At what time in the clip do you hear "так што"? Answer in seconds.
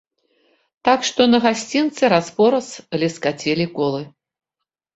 0.89-1.21